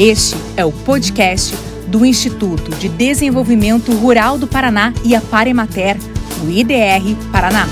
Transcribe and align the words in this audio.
Este 0.00 0.36
é 0.56 0.64
o 0.64 0.70
podcast 0.70 1.52
do 1.88 2.06
Instituto 2.06 2.70
de 2.76 2.88
Desenvolvimento 2.88 3.90
Rural 3.90 4.38
do 4.38 4.46
Paraná 4.46 4.94
e 5.04 5.12
a 5.12 5.20
Paremater, 5.20 5.96
o 6.40 6.48
IDR 6.48 7.16
Paraná. 7.32 7.66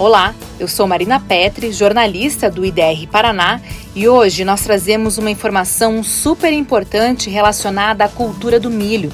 Olá, 0.00 0.34
eu 0.58 0.66
sou 0.66 0.88
Marina 0.88 1.20
Petri, 1.20 1.70
jornalista 1.70 2.50
do 2.50 2.64
IDR 2.64 3.06
Paraná, 3.08 3.60
e 3.94 4.08
hoje 4.08 4.44
nós 4.44 4.62
trazemos 4.62 5.16
uma 5.16 5.30
informação 5.30 6.02
super 6.02 6.52
importante 6.52 7.30
relacionada 7.30 8.04
à 8.04 8.08
cultura 8.08 8.58
do 8.58 8.68
milho. 8.68 9.12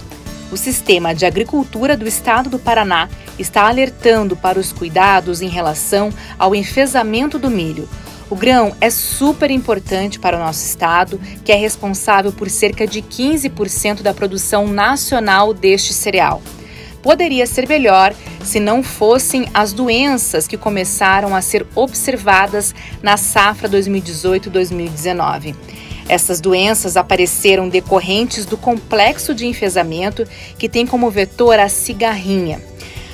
O 0.51 0.57
Sistema 0.57 1.15
de 1.15 1.27
Agricultura 1.27 1.95
do 1.95 2.09
Estado 2.09 2.49
do 2.49 2.59
Paraná 2.59 3.07
está 3.39 3.69
alertando 3.69 4.35
para 4.35 4.59
os 4.59 4.73
cuidados 4.73 5.43
em 5.43 5.49
relação 5.51 6.09
ao 6.39 6.55
enfesamento 6.55 7.39
do 7.39 7.51
milho 7.51 7.87
o 8.31 8.37
grão 8.37 8.77
é 8.81 8.91
super 8.91 9.51
importante 9.51 10.19
para 10.19 10.37
o 10.37 10.41
nosso 10.41 10.65
estado, 10.65 11.21
que 11.45 11.53
é 11.53 11.57
responsável 11.57 12.33
por 12.33 12.51
cerca 12.51 12.87
de 12.87 13.01
15% 13.01 14.03
da 14.03 14.13
produção 14.13 14.67
nacional 14.67 15.55
deste 15.55 15.93
cereal. 15.93 16.43
Poderia 17.03 17.47
ser 17.47 17.67
melhor 17.67 18.15
se 18.43 18.61
não 18.61 18.83
fossem 18.83 19.47
as 19.55 19.73
doenças 19.73 20.47
que 20.47 20.57
começaram 20.57 21.35
a 21.35 21.41
ser 21.41 21.67
observadas 21.75 22.75
na 23.03 23.17
safra 23.17 23.69
2018-2019. 23.69 25.55
Essas 26.09 26.41
doenças 26.41 26.97
apareceram 26.97 27.69
decorrentes 27.69 28.45
do 28.45 28.57
complexo 28.57 29.35
de 29.35 29.47
enfesamento 29.47 30.27
que 30.59 30.69
tem 30.69 30.87
como 30.87 31.11
vetor 31.11 31.59
a 31.59 31.69
cigarrinha. 31.69 32.61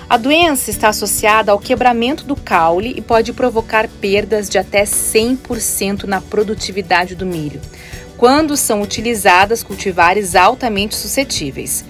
A 0.08 0.16
doença 0.18 0.70
está 0.70 0.88
associada 0.88 1.50
ao 1.50 1.58
quebramento 1.58 2.24
do 2.24 2.36
caule 2.36 2.94
e 2.96 3.00
pode 3.00 3.32
provocar 3.32 3.88
perdas 3.88 4.48
de 4.48 4.58
até 4.58 4.84
100% 4.84 6.04
na 6.04 6.20
produtividade 6.20 7.14
do 7.14 7.24
milho, 7.24 7.60
quando 8.16 8.56
são 8.56 8.82
utilizadas 8.82 9.62
cultivares 9.62 10.36
altamente 10.36 10.94
suscetíveis. 10.94 11.84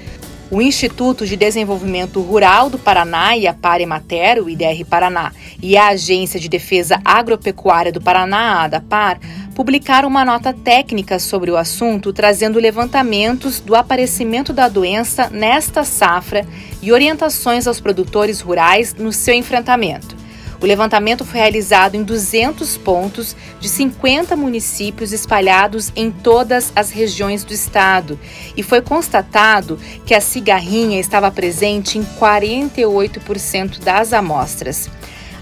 O 0.55 0.63
Instituto 0.63 1.27
de 1.27 1.35
Desenvolvimento 1.35 2.21
Rural 2.21 2.71
do 2.71 2.79
Paraná 2.79 3.37
e 3.37 3.45
a 3.45 3.53
Paremater, 3.53 4.41
o 4.41 4.49
IDR 4.49 4.85
Paraná, 4.89 5.33
e 5.61 5.77
a 5.77 5.89
Agência 5.89 6.39
de 6.39 6.49
Defesa 6.49 7.01
Agropecuária 7.05 7.91
do 7.91 8.01
Paraná, 8.01 8.61
a 8.61 8.63
ADAPAR, 8.63 9.19
publicaram 9.53 10.09
uma 10.09 10.25
nota 10.25 10.53
técnica 10.53 11.19
sobre 11.19 11.51
o 11.51 11.57
assunto, 11.57 12.13
trazendo 12.13 12.61
levantamentos 12.61 13.59
do 13.59 13.75
aparecimento 13.75 14.53
da 14.53 14.69
doença 14.69 15.29
nesta 15.29 15.83
safra 15.83 16.47
e 16.81 16.93
orientações 16.93 17.67
aos 17.67 17.81
produtores 17.81 18.41
rurais 18.41 18.95
no 18.95 19.13
seu 19.13 19.35
enfrentamento. 19.35 20.24
O 20.65 20.67
levantamento 20.67 21.27
foi 21.27 21.41
realizado 21.41 21.95
em 21.95 22.03
200 22.03 22.79
pontos 22.79 23.37
de 23.61 23.69
50 23.69 24.35
municípios 24.35 25.13
espalhados 25.13 25.93
em 25.95 26.11
todas 26.11 26.73
as 26.75 26.91
regiões 26.91 27.45
do 27.45 27.53
estado. 27.53 28.19
E 28.57 28.63
foi 28.63 28.81
constatado 28.81 29.79
que 30.07 30.15
a 30.15 30.23
cigarrinha 30.23 30.99
estava 30.99 31.31
presente 31.31 31.99
em 31.99 32.03
48% 32.03 33.79
das 33.81 34.15
amostras. 34.15 34.89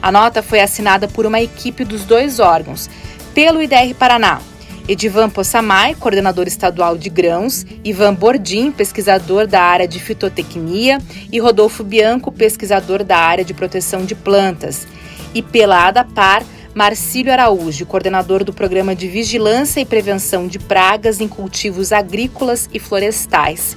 A 0.03 0.11
nota 0.11 0.43
foi 0.43 0.59
assinada 0.59 1.07
por 1.07 1.25
uma 1.25 1.41
equipe 1.41 1.85
dos 1.85 2.05
dois 2.05 2.41
órgãos, 2.41 2.91
pelo 3.33 3.63
IDR 3.63 3.95
Paraná, 3.97 4.41
Edivan 4.89 5.31
Possamay, 5.31 5.95
coordenador 5.95 6.49
estadual 6.49 6.99
de 6.99 7.09
grãos, 7.09 7.65
Ivan 7.85 8.13
Bordim, 8.13 8.73
pesquisador 8.73 9.47
da 9.47 9.63
área 9.63 9.87
de 9.87 10.01
fitotecnia, 10.01 11.01
e 11.31 11.39
Rodolfo 11.39 11.85
Bianco, 11.85 12.33
pesquisador 12.33 13.05
da 13.05 13.19
área 13.19 13.45
de 13.45 13.55
proteção 13.55 14.05
de 14.05 14.17
plantas 14.17 14.85
e 15.35 15.43
pela 15.43 15.87
ADAPAR, 15.89 16.43
Marcílio 16.75 17.33
Araújo, 17.33 17.85
coordenador 17.85 18.45
do 18.45 18.53
Programa 18.53 18.95
de 18.95 19.07
Vigilância 19.07 19.81
e 19.81 19.85
Prevenção 19.85 20.47
de 20.47 20.59
Pragas 20.59 21.21
em 21.21 21.29
Cultivos 21.29 21.93
Agrícolas 21.93 22.69
e 22.73 22.79
Florestais. 22.79 23.77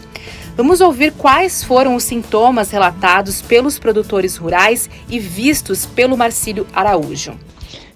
Vamos 0.55 0.79
ouvir 0.79 1.11
quais 1.11 1.63
foram 1.63 1.95
os 1.95 2.03
sintomas 2.03 2.71
relatados 2.71 3.41
pelos 3.41 3.77
produtores 3.77 4.37
rurais 4.37 4.89
e 5.09 5.19
vistos 5.19 5.85
pelo 5.85 6.15
Marcílio 6.15 6.65
Araújo. 6.73 7.33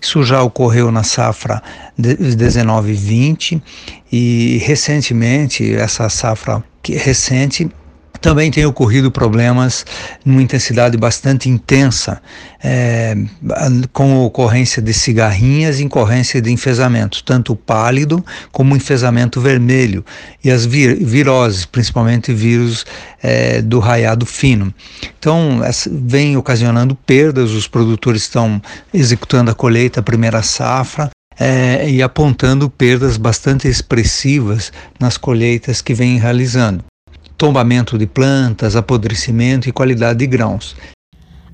Isso 0.02 0.24
já 0.24 0.42
ocorreu 0.42 0.92
na 0.92 1.03
safra 1.03 1.62
19-20 1.98 3.62
e 4.12 4.58
recentemente, 4.64 5.74
essa 5.74 6.09
safra 6.09 6.64
recente, 6.88 7.69
também 8.22 8.52
tem 8.52 8.66
ocorrido 8.66 9.12
problemas 9.12 9.85
numa 10.25 10.41
intensidade 10.41 10.97
bastante 10.97 11.50
intensa, 11.50 12.22
é, 12.63 13.16
com 13.94 14.25
ocorrência 14.25 14.81
de 14.81 14.94
cigarrinhas 14.94 15.80
e 15.80 15.85
ocorrência 15.85 16.41
de 16.41 16.52
enfesamento, 16.52 17.24
tanto 17.24 17.56
pálido 17.56 18.24
como 18.52 18.75
enfesamento 18.75 19.40
vermelho, 19.40 20.03
e 20.44 20.52
as 20.52 20.66
vir 20.66 20.96
viroses, 21.03 21.66
principalmente 21.66 22.34
vírus 22.34 22.85
é, 23.22 23.62
do 23.62 23.80
raiado 23.80 24.25
fino. 24.25 24.74
Então, 25.18 25.62
vem 25.91 26.38
ocasionando 26.38 26.96
perdas, 26.96 27.51
os 27.51 27.68
produtores 27.68 28.24
estão 28.24 28.62
executando 28.94 29.51
a 29.51 29.56
colheita, 29.56 30.00
a 30.00 30.03
primeira 30.03 30.41
safra, 30.41 31.09
é, 31.40 31.90
e 31.90 32.01
apontando 32.01 32.69
perdas 32.69 33.16
bastante 33.16 33.68
expressivas 33.68 34.74
nas 35.00 35.16
colheitas 35.16 35.81
que 35.81 35.94
vem 35.94 36.18
realizando 36.18 36.84
tombamento 37.39 37.97
de 37.97 38.05
plantas, 38.05 38.75
apodrecimento 38.75 39.69
e 39.69 39.72
qualidade 39.72 40.19
de 40.19 40.27
grãos. 40.27 40.75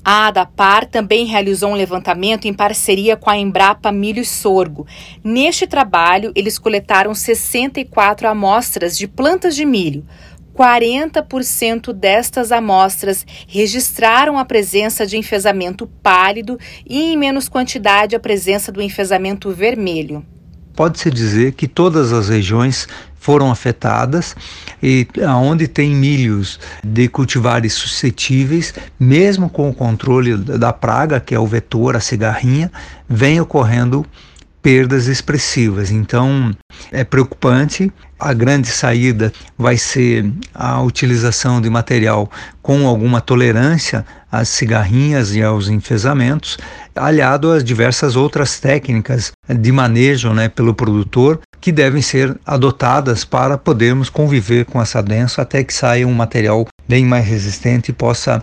A 0.04 0.26
ADAPAR 0.26 0.84
também 0.86 1.24
realizou 1.24 1.70
um 1.70 1.74
levantamento 1.74 2.46
em 2.46 2.52
parceria 2.52 3.16
com 3.16 3.30
a 3.30 3.36
Embrapa 3.36 3.92
Milho 3.92 4.20
e 4.20 4.24
Sorgo. 4.24 4.84
Neste 5.22 5.64
trabalho, 5.64 6.32
eles 6.34 6.58
coletaram 6.58 7.14
64 7.14 8.28
amostras 8.28 8.98
de 8.98 9.06
plantas 9.06 9.54
de 9.54 9.64
milho. 9.64 10.04
40% 10.56 11.92
destas 11.92 12.50
amostras 12.50 13.24
registraram 13.46 14.38
a 14.38 14.44
presença 14.44 15.06
de 15.06 15.16
enfesamento 15.16 15.86
pálido 16.02 16.58
e, 16.84 17.12
em 17.12 17.16
menos 17.16 17.48
quantidade, 17.48 18.16
a 18.16 18.20
presença 18.20 18.72
do 18.72 18.82
enfesamento 18.82 19.52
vermelho 19.52 20.26
pode-se 20.76 21.10
dizer 21.10 21.52
que 21.52 21.66
todas 21.66 22.12
as 22.12 22.28
regiões 22.28 22.86
foram 23.18 23.50
afetadas 23.50 24.36
e 24.80 25.04
aonde 25.26 25.66
tem 25.66 25.92
milhos 25.92 26.60
de 26.84 27.08
cultivares 27.08 27.72
suscetíveis, 27.72 28.72
mesmo 29.00 29.50
com 29.50 29.68
o 29.68 29.74
controle 29.74 30.36
da 30.36 30.72
praga, 30.72 31.18
que 31.18 31.34
é 31.34 31.40
o 31.40 31.46
vetor, 31.46 31.96
a 31.96 32.00
cigarrinha, 32.00 32.70
vem 33.08 33.40
ocorrendo 33.40 34.06
perdas 34.66 35.06
expressivas. 35.06 35.92
Então 35.92 36.50
é 36.90 37.04
preocupante. 37.04 37.92
A 38.18 38.32
grande 38.32 38.66
saída 38.66 39.32
vai 39.56 39.76
ser 39.76 40.28
a 40.52 40.82
utilização 40.82 41.60
de 41.60 41.70
material 41.70 42.28
com 42.60 42.84
alguma 42.84 43.20
tolerância 43.20 44.04
às 44.32 44.48
cigarrinhas 44.48 45.36
e 45.36 45.40
aos 45.40 45.68
enfesamentos, 45.68 46.58
aliado 46.96 47.52
às 47.52 47.62
diversas 47.62 48.16
outras 48.16 48.58
técnicas 48.58 49.30
de 49.48 49.70
manejo 49.70 50.32
né, 50.32 50.48
pelo 50.48 50.74
produtor 50.74 51.38
que 51.60 51.70
devem 51.70 52.02
ser 52.02 52.36
adotadas 52.44 53.24
para 53.24 53.56
podermos 53.56 54.10
conviver 54.10 54.64
com 54.64 54.82
essa 54.82 55.00
doença 55.00 55.42
até 55.42 55.62
que 55.62 55.72
saia 55.72 56.08
um 56.08 56.12
material 56.12 56.66
bem 56.88 57.04
mais 57.04 57.24
resistente 57.24 57.92
e 57.92 57.94
possa 57.94 58.42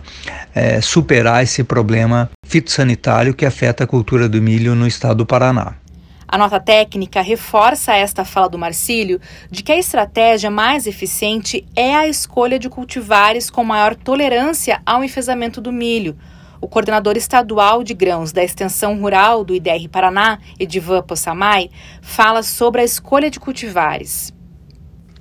é, 0.54 0.80
superar 0.80 1.42
esse 1.42 1.62
problema 1.62 2.30
fitossanitário 2.46 3.34
que 3.34 3.44
afeta 3.44 3.84
a 3.84 3.86
cultura 3.86 4.26
do 4.26 4.40
milho 4.40 4.74
no 4.74 4.86
estado 4.86 5.18
do 5.18 5.26
Paraná. 5.26 5.83
A 6.34 6.36
nota 6.36 6.58
técnica 6.58 7.20
reforça 7.20 7.94
esta 7.94 8.24
fala 8.24 8.48
do 8.48 8.58
Marcílio 8.58 9.20
de 9.48 9.62
que 9.62 9.70
a 9.70 9.78
estratégia 9.78 10.50
mais 10.50 10.84
eficiente 10.84 11.64
é 11.76 11.94
a 11.94 12.08
escolha 12.08 12.58
de 12.58 12.68
cultivares 12.68 13.48
com 13.48 13.62
maior 13.62 13.94
tolerância 13.94 14.82
ao 14.84 15.04
enfesamento 15.04 15.60
do 15.60 15.70
milho. 15.70 16.16
O 16.60 16.66
coordenador 16.66 17.16
estadual 17.16 17.84
de 17.84 17.94
grãos 17.94 18.32
da 18.32 18.42
Extensão 18.42 19.00
Rural 19.00 19.44
do 19.44 19.54
IDR 19.54 19.88
Paraná, 19.88 20.40
Edivan 20.58 21.02
Possamay, 21.02 21.70
fala 22.02 22.42
sobre 22.42 22.80
a 22.80 22.84
escolha 22.84 23.30
de 23.30 23.38
cultivares. 23.38 24.34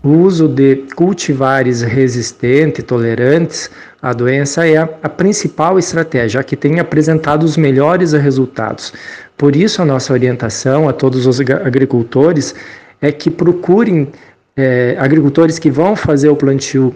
O 0.04 0.10
uso 0.10 0.50
de 0.50 0.84
cultivares 0.96 1.82
resistentes, 1.82 2.84
tolerantes 2.84 3.72
à 4.02 4.12
doença 4.12 4.68
é 4.68 4.76
a, 4.76 4.86
principal 5.08 5.80
estratégia, 5.80 6.42
a 6.42 6.44
que 6.44 6.58
tem 6.58 6.78
apresentado 6.78 7.44
os 7.44 7.56
melhores 7.56 8.12
resultados. 8.12 8.92
Por 9.38 9.56
isso, 9.56 9.82
a 9.82 9.86
nossa 9.86 10.14
orientação 10.14 10.88
a 10.88 10.94
todos 10.94 11.26
os 11.26 11.40
agricultores 11.40 12.56
é 13.02 13.12
que 13.12 13.30
procurem 13.30 14.08
é, 14.56 14.96
agricultores 15.00 15.60
que 15.60 15.70
vão 15.70 15.96
fazer 15.96 16.30
o 16.30 16.36
plantio 16.36 16.94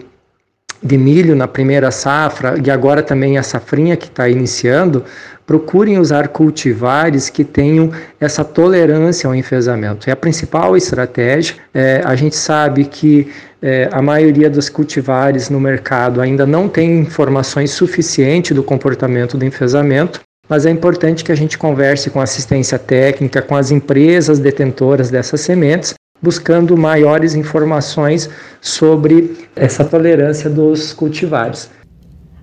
de 0.82 0.96
milho 0.96 1.34
na 1.34 1.48
primeira 1.48 1.90
safra 1.90 2.54
e 2.64 2.70
agora 2.70 3.02
também 3.02 3.36
a 3.36 3.42
safrinha 3.42 3.96
que 3.96 4.06
está 4.06 4.28
iniciando, 4.28 5.04
procurem 5.44 5.98
usar 5.98 6.28
cultivares 6.28 7.28
que 7.28 7.42
tenham 7.42 7.90
essa 8.20 8.44
tolerância 8.44 9.26
ao 9.26 9.34
enfesamento. 9.34 10.08
É 10.08 10.12
a 10.12 10.16
principal 10.16 10.76
estratégia. 10.76 11.56
É, 11.74 12.02
a 12.04 12.14
gente 12.14 12.36
sabe 12.36 12.84
que 12.84 13.28
é, 13.60 13.88
a 13.90 14.00
maioria 14.00 14.48
dos 14.48 14.68
cultivares 14.68 15.50
no 15.50 15.58
mercado 15.58 16.20
ainda 16.20 16.46
não 16.46 16.68
tem 16.68 17.00
informações 17.00 17.72
suficientes 17.72 18.54
do 18.54 18.62
comportamento 18.62 19.36
do 19.36 19.44
enfesamento 19.44 20.20
mas 20.48 20.64
é 20.64 20.70
importante 20.70 21.22
que 21.22 21.32
a 21.32 21.36
gente 21.36 21.58
converse 21.58 22.10
com 22.10 22.20
assistência 22.20 22.78
técnica, 22.78 23.42
com 23.42 23.54
as 23.54 23.70
empresas 23.70 24.38
detentoras 24.38 25.10
dessas 25.10 25.40
sementes, 25.40 25.94
buscando 26.22 26.76
maiores 26.76 27.34
informações 27.34 28.28
sobre 28.60 29.48
essa 29.54 29.84
tolerância 29.84 30.48
dos 30.50 30.92
cultivares. 30.92 31.70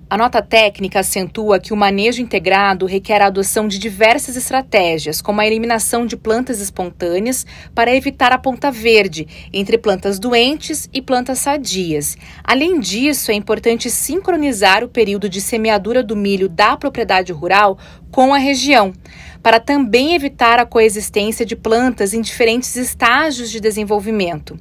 A 0.08 0.16
nota 0.16 0.40
técnica 0.40 1.00
acentua 1.00 1.58
que 1.58 1.72
o 1.72 1.76
manejo 1.76 2.22
integrado 2.22 2.86
requer 2.86 3.20
a 3.20 3.26
adoção 3.26 3.66
de 3.66 3.76
diversas 3.76 4.36
estratégias, 4.36 5.20
como 5.20 5.40
a 5.40 5.46
eliminação 5.46 6.06
de 6.06 6.16
plantas 6.16 6.60
espontâneas 6.60 7.44
para 7.74 7.92
evitar 7.92 8.32
a 8.32 8.38
ponta 8.38 8.70
verde 8.70 9.26
entre 9.52 9.76
plantas 9.76 10.20
doentes 10.20 10.88
e 10.92 11.02
plantas 11.02 11.40
sadias. 11.40 12.16
Além 12.44 12.78
disso, 12.78 13.32
é 13.32 13.34
importante 13.34 13.90
sincronizar 13.90 14.84
o 14.84 14.88
período 14.88 15.28
de 15.28 15.40
semeadura 15.40 16.04
do 16.04 16.14
milho 16.14 16.48
da 16.48 16.76
propriedade 16.76 17.32
rural 17.32 17.76
com 18.16 18.32
a 18.32 18.38
região, 18.38 18.94
para 19.42 19.60
também 19.60 20.14
evitar 20.14 20.58
a 20.58 20.64
coexistência 20.64 21.44
de 21.44 21.54
plantas 21.54 22.14
em 22.14 22.22
diferentes 22.22 22.74
estágios 22.74 23.50
de 23.50 23.60
desenvolvimento. 23.60 24.58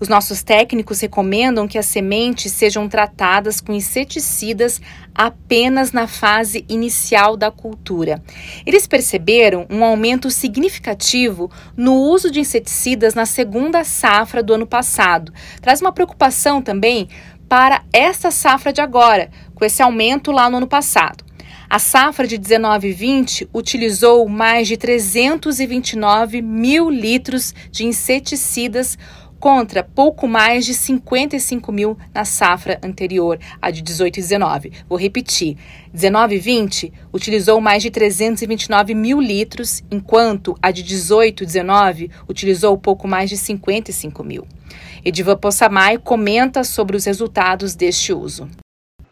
Os 0.00 0.08
nossos 0.08 0.42
técnicos 0.42 0.98
recomendam 0.98 1.68
que 1.68 1.78
as 1.78 1.86
sementes 1.86 2.50
sejam 2.50 2.88
tratadas 2.88 3.60
com 3.60 3.72
inseticidas 3.72 4.80
apenas 5.14 5.92
na 5.92 6.08
fase 6.08 6.64
inicial 6.68 7.36
da 7.36 7.48
cultura. 7.48 8.20
Eles 8.66 8.88
perceberam 8.88 9.68
um 9.70 9.84
aumento 9.84 10.28
significativo 10.28 11.48
no 11.76 11.94
uso 11.94 12.28
de 12.28 12.40
inseticidas 12.40 13.14
na 13.14 13.24
segunda 13.24 13.84
safra 13.84 14.42
do 14.42 14.52
ano 14.52 14.66
passado. 14.66 15.32
Traz 15.60 15.80
uma 15.80 15.92
preocupação 15.92 16.60
também 16.60 17.08
para 17.48 17.84
esta 17.92 18.32
safra 18.32 18.72
de 18.72 18.80
agora, 18.80 19.30
com 19.54 19.64
esse 19.64 19.80
aumento 19.80 20.32
lá 20.32 20.50
no 20.50 20.56
ano 20.56 20.66
passado. 20.66 21.25
A 21.68 21.80
safra 21.80 22.28
de 22.28 22.38
19 22.38 22.88
e 22.88 22.92
20 22.92 23.48
utilizou 23.52 24.28
mais 24.28 24.68
de 24.68 24.76
329 24.76 26.40
mil 26.40 26.88
litros 26.88 27.52
de 27.72 27.84
inseticidas 27.84 28.96
contra 29.40 29.82
pouco 29.82 30.28
mais 30.28 30.64
de 30.64 30.72
55 30.72 31.72
mil 31.72 31.98
na 32.14 32.24
safra 32.24 32.78
anterior, 32.82 33.38
a 33.60 33.70
de 33.72 33.82
18 33.82 34.16
e 34.16 34.22
19. 34.22 34.72
Vou 34.88 34.96
repetir: 34.96 35.56
19 35.92 36.36
e 36.36 36.38
20 36.38 36.92
utilizou 37.12 37.60
mais 37.60 37.82
de 37.82 37.90
329 37.90 38.94
mil 38.94 39.20
litros, 39.20 39.82
enquanto 39.90 40.56
a 40.62 40.70
de 40.70 40.84
18 40.84 41.42
e 41.42 41.46
19 41.46 42.10
utilizou 42.28 42.78
pouco 42.78 43.08
mais 43.08 43.28
de 43.28 43.36
55 43.36 44.22
mil. 44.22 44.46
Edivan 45.04 45.36
Possamay 45.36 45.98
comenta 45.98 46.62
sobre 46.62 46.96
os 46.96 47.04
resultados 47.04 47.74
deste 47.74 48.12
uso. 48.12 48.48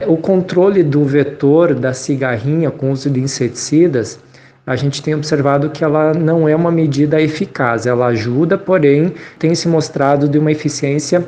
O 0.06 0.16
controle 0.16 0.82
do 0.82 1.04
vetor 1.04 1.74
da 1.74 1.92
cigarrinha 1.92 2.70
com 2.70 2.90
uso 2.90 3.10
de 3.10 3.20
inseticidas 3.20 4.18
a 4.66 4.76
gente 4.76 5.02
tem 5.02 5.14
observado 5.14 5.68
que 5.68 5.84
ela 5.84 6.14
não 6.14 6.48
é 6.48 6.56
uma 6.56 6.70
medida 6.70 7.20
eficaz. 7.20 7.84
Ela 7.84 8.06
ajuda, 8.06 8.56
porém, 8.56 9.12
tem 9.38 9.54
se 9.54 9.68
mostrado 9.68 10.26
de 10.26 10.38
uma 10.38 10.50
eficiência 10.50 11.22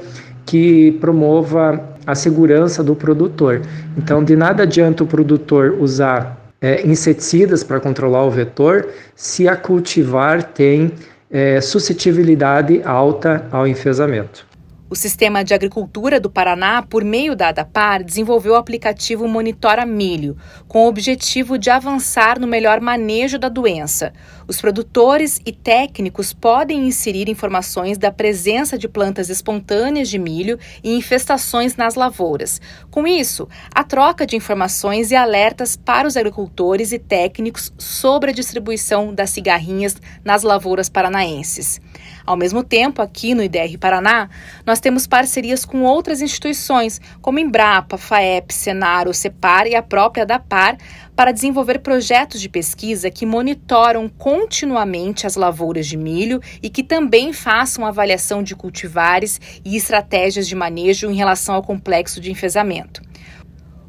que 0.46 0.92
promova 1.00 1.84
a 2.06 2.14
segurança 2.14 2.82
do 2.82 2.94
produtor. 2.94 3.60
Então, 3.98 4.24
de 4.24 4.34
nada 4.34 4.62
adianta 4.62 5.04
o 5.04 5.06
produtor 5.06 5.76
usar 5.78 6.50
é, 6.62 6.86
inseticidas 6.86 7.62
para 7.62 7.78
controlar 7.78 8.24
o 8.24 8.30
vetor 8.30 8.88
se 9.14 9.46
a 9.46 9.54
cultivar 9.54 10.42
tem 10.42 10.92
é, 11.30 11.60
suscetibilidade 11.60 12.80
alta 12.84 13.44
ao 13.50 13.66
enfesamento. 13.66 14.46
O 14.88 14.94
Sistema 14.94 15.42
de 15.42 15.52
Agricultura 15.52 16.20
do 16.20 16.30
Paraná, 16.30 16.80
por 16.80 17.02
meio 17.02 17.34
da 17.34 17.48
ADAPAR, 17.48 18.04
desenvolveu 18.04 18.52
o 18.52 18.56
aplicativo 18.56 19.26
Monitora 19.26 19.84
Milho, 19.84 20.36
com 20.68 20.84
o 20.84 20.88
objetivo 20.88 21.58
de 21.58 21.70
avançar 21.70 22.38
no 22.38 22.46
melhor 22.46 22.80
manejo 22.80 23.36
da 23.36 23.48
doença. 23.48 24.12
Os 24.46 24.60
produtores 24.60 25.40
e 25.44 25.50
técnicos 25.50 26.32
podem 26.32 26.86
inserir 26.86 27.28
informações 27.28 27.98
da 27.98 28.12
presença 28.12 28.78
de 28.78 28.86
plantas 28.86 29.28
espontâneas 29.28 30.08
de 30.08 30.20
milho 30.20 30.56
e 30.84 30.94
infestações 30.94 31.74
nas 31.74 31.96
lavouras. 31.96 32.60
Com 32.88 33.08
isso, 33.08 33.48
a 33.74 33.82
troca 33.82 34.24
de 34.24 34.36
informações 34.36 35.10
e 35.10 35.16
alertas 35.16 35.76
para 35.76 36.06
os 36.06 36.16
agricultores 36.16 36.92
e 36.92 36.98
técnicos 37.00 37.72
sobre 37.76 38.30
a 38.30 38.34
distribuição 38.34 39.12
das 39.12 39.30
cigarrinhas 39.30 39.96
nas 40.24 40.44
lavouras 40.44 40.88
paranaenses. 40.88 41.80
Ao 42.24 42.36
mesmo 42.36 42.62
tempo, 42.62 43.02
aqui 43.02 43.34
no 43.34 43.42
IDR 43.42 43.78
Paraná, 43.80 44.28
nós 44.64 44.75
temos 44.80 45.06
parcerias 45.06 45.64
com 45.64 45.82
outras 45.82 46.20
instituições, 46.20 47.00
como 47.20 47.38
Embrapa, 47.38 47.96
FAEP, 47.96 48.52
Senar, 48.52 49.08
o 49.08 49.14
CEPAR 49.14 49.66
e 49.66 49.74
a 49.74 49.82
própria 49.82 50.26
DAPAR, 50.26 50.76
para 51.14 51.32
desenvolver 51.32 51.78
projetos 51.78 52.40
de 52.40 52.48
pesquisa 52.48 53.10
que 53.10 53.24
monitoram 53.24 54.08
continuamente 54.08 55.26
as 55.26 55.36
lavouras 55.36 55.86
de 55.86 55.96
milho 55.96 56.40
e 56.62 56.68
que 56.68 56.82
também 56.82 57.32
façam 57.32 57.86
avaliação 57.86 58.42
de 58.42 58.54
cultivares 58.54 59.40
e 59.64 59.76
estratégias 59.76 60.46
de 60.46 60.54
manejo 60.54 61.10
em 61.10 61.14
relação 61.14 61.54
ao 61.54 61.62
complexo 61.62 62.20
de 62.20 62.30
enfesamento. 62.30 63.05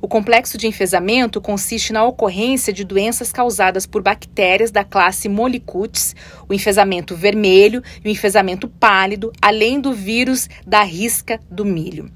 O 0.08 0.10
complexo 0.10 0.58
de 0.58 0.68
enfesamento 0.68 1.42
consiste 1.42 1.92
na 1.92 2.06
ocorrência 2.06 2.72
de 2.72 2.86
doenças 2.86 3.30
causadas 3.34 3.86
por 3.86 4.02
bactérias 4.02 4.72
da 4.72 4.82
classe 4.82 5.28
Molicutes, 5.28 6.16
o 6.48 6.54
enfesamento 6.54 7.14
vermelho 7.14 7.84
e 8.02 8.08
o 8.08 8.12
enfesamento 8.12 8.70
pálido, 8.70 9.34
além 9.42 9.82
do 9.82 9.92
vírus 9.92 10.48
da 10.66 10.82
risca 10.82 11.42
do 11.52 11.66
milho. 11.66 12.10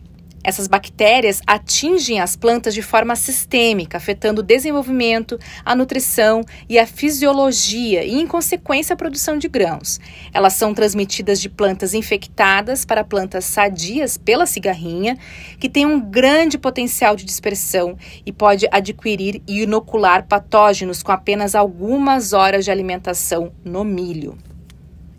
Essas 0.44 0.68
bactérias 0.68 1.42
atingem 1.46 2.20
as 2.20 2.36
plantas 2.36 2.74
de 2.74 2.82
forma 2.82 3.16
sistêmica, 3.16 3.98
afetando 3.98 4.42
o 4.42 4.44
desenvolvimento, 4.44 5.38
a 5.64 5.76
nutrição 5.76 6.44
e 6.68 6.80
a 6.80 6.88
fisiologia 6.88 8.04
e, 8.04 8.20
em 8.20 8.26
consequência, 8.26 8.94
a 8.94 8.98
produção 8.98 9.38
de 9.38 9.48
grãos. 9.48 10.00
Elas 10.34 10.54
são 10.54 10.74
transmitidas 10.74 11.40
de 11.40 11.50
plantas 11.50 11.94
infectadas 11.94 12.86
para 12.86 13.04
plantas 13.04 13.46
sadias 13.46 14.18
pela 14.18 14.46
cigarrinha, 14.46 15.18
que 15.60 15.70
tem 15.70 15.86
um 15.86 16.00
grande 16.00 16.58
potencial 16.58 17.16
de 17.16 17.24
dispersão 17.24 17.98
e 18.26 18.32
pode 18.32 18.68
adquirir 18.72 19.42
e 19.48 19.62
inocular 19.62 20.28
patógenos 20.28 21.04
com 21.04 21.12
apenas 21.12 21.54
algumas 21.54 22.34
horas 22.34 22.66
de 22.66 22.72
alimentação 22.72 23.52
no 23.64 23.84
milho. 23.84 24.38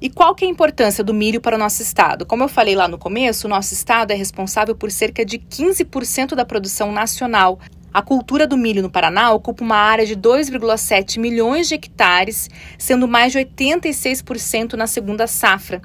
E 0.02 0.10
qual 0.10 0.34
que 0.34 0.44
é 0.44 0.48
a 0.48 0.50
importância 0.50 1.04
do 1.04 1.14
milho 1.14 1.40
para 1.40 1.54
o 1.54 1.58
nosso 1.58 1.80
estado? 1.80 2.26
Como 2.26 2.42
eu 2.42 2.48
falei 2.48 2.74
lá 2.74 2.88
no 2.88 2.98
começo, 2.98 3.46
o 3.46 3.48
nosso 3.48 3.72
estado 3.72 4.10
é 4.10 4.16
responsável 4.16 4.74
por 4.74 4.90
cerca 4.90 5.24
de 5.24 5.38
15% 5.38 6.34
da 6.34 6.44
produção 6.44 6.90
nacional. 6.90 7.60
A 7.94 8.02
cultura 8.02 8.44
do 8.44 8.56
milho 8.56 8.82
no 8.82 8.90
Paraná 8.90 9.30
ocupa 9.30 9.62
uma 9.62 9.76
área 9.76 10.04
de 10.04 10.16
2,7 10.16 11.20
milhões 11.20 11.68
de 11.68 11.76
hectares, 11.76 12.50
sendo 12.76 13.06
mais 13.06 13.30
de 13.30 13.38
86% 13.38 14.72
na 14.72 14.88
segunda 14.88 15.28
safra. 15.28 15.80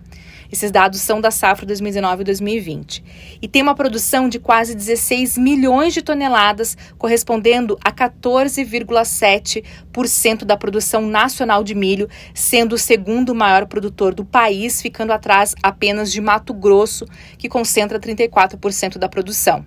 Esses 0.51 0.69
dados 0.71 0.99
são 1.01 1.19
da 1.19 1.31
safra 1.31 1.65
2019 1.65 2.21
e 2.21 2.25
2020. 2.25 3.03
E 3.41 3.47
tem 3.47 3.61
uma 3.61 3.75
produção 3.75 4.27
de 4.29 4.39
quase 4.39 4.73
16 4.75 5.37
milhões 5.37 5.93
de 5.93 6.01
toneladas, 6.01 6.77
correspondendo 6.97 7.77
a 7.83 7.91
14,7% 7.91 10.45
da 10.45 10.55
produção 10.57 11.05
nacional 11.05 11.63
de 11.63 11.75
milho, 11.75 12.09
sendo 12.33 12.73
o 12.73 12.77
segundo 12.77 13.35
maior 13.35 13.67
produtor 13.67 14.13
do 14.13 14.23
país, 14.23 14.81
ficando 14.81 15.11
atrás 15.11 15.53
apenas 15.61 16.09
de 16.11 16.21
Mato 16.21 16.53
Grosso, 16.53 17.05
que 17.37 17.49
concentra 17.49 17.99
34% 17.99 18.97
da 18.97 19.09
produção. 19.09 19.65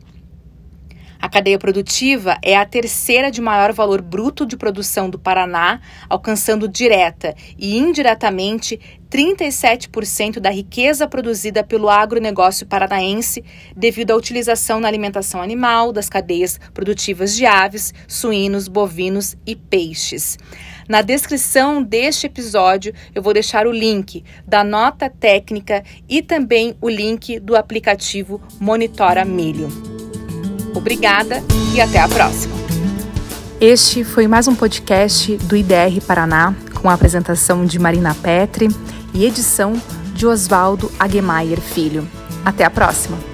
A 1.20 1.28
cadeia 1.28 1.58
produtiva 1.58 2.38
é 2.42 2.56
a 2.56 2.64
terceira 2.64 3.30
de 3.30 3.42
maior 3.42 3.75
valor 3.75 4.00
bruto 4.00 4.46
de 4.46 4.56
produção 4.56 5.10
do 5.10 5.18
Paraná, 5.18 5.78
alcançando 6.08 6.66
direta 6.66 7.34
e 7.58 7.76
indiretamente 7.76 8.80
37% 9.11 10.38
da 10.38 10.50
riqueza 10.50 11.07
produzida 11.09 11.64
pelo 11.64 11.90
agronegócio 11.90 12.64
paranaense 12.64 13.45
devido 13.76 14.12
à 14.12 14.17
utilização 14.17 14.79
na 14.79 14.87
alimentação 14.87 15.43
animal 15.43 15.93
das 15.93 16.09
cadeias 16.09 16.61
produtivas 16.73 17.35
de 17.35 17.45
aves, 17.45 17.93
suínos, 18.07 18.69
bovinos 18.69 19.37
e 19.45 19.57
peixes. 19.57 20.38
Na 20.88 21.02
descrição 21.02 21.83
deste 21.83 22.26
episódio, 22.26 22.95
eu 23.14 23.23
vou 23.23 23.35
deixar 23.35 23.67
o 23.67 23.73
link 23.73 24.25
da 24.47 24.62
nota 24.62 25.11
técnica 25.11 25.83
e 26.09 26.23
também 26.23 26.76
o 26.81 26.88
link 26.88 27.40
do 27.40 27.57
aplicativo 27.57 28.40
Monitora 28.61 29.25
Milho. 29.25 29.69
Obrigada 30.75 31.43
e 31.75 31.81
até 31.81 31.99
a 31.99 32.09
próxima. 32.09 32.55
Este 33.61 34.05
foi 34.05 34.26
mais 34.26 34.49
um 34.49 34.55
podcast 34.55 35.37
do 35.37 35.55
IDR 35.55 36.00
Paraná, 36.07 36.55
com 36.81 36.88
a 36.88 36.95
apresentação 36.95 37.67
de 37.67 37.79
Marina 37.79 38.14
Petri 38.14 38.69
e 39.14 39.25
edição 39.25 39.81
de 40.14 40.26
Oswaldo 40.26 40.90
Aguemaier 40.99 41.61
Filho. 41.61 42.07
Até 42.45 42.64
a 42.64 42.71
próxima! 42.71 43.29